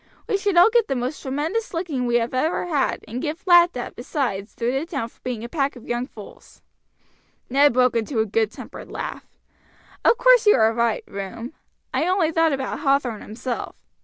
We 0.27 0.35
should 0.35 0.57
all 0.57 0.71
get 0.71 0.87
the 0.87 0.95
most 0.95 1.21
tremendous 1.21 1.75
licking 1.75 2.07
we 2.07 2.15
have 2.15 2.33
ever 2.33 2.65
had, 2.65 3.05
and 3.07 3.21
get 3.21 3.45
laughed 3.45 3.77
at 3.77 3.95
besides 3.95 4.51
through 4.55 4.71
the 4.71 4.87
town 4.87 5.09
for 5.09 5.19
a 5.23 5.47
pack 5.47 5.75
of 5.75 5.87
young 5.87 6.07
fools." 6.07 6.63
Ned 7.51 7.73
broke 7.73 7.95
into 7.95 8.17
a 8.17 8.25
good 8.25 8.49
tempered 8.51 8.89
laugh. 8.91 9.27
"Of 10.03 10.17
course 10.17 10.47
you 10.47 10.55
are 10.55 10.73
right, 10.73 11.03
Room. 11.07 11.53
I 11.93 12.07
only 12.07 12.31
thought 12.31 12.51
about 12.51 12.79
Hathorn 12.79 13.21
himself. 13.21 13.75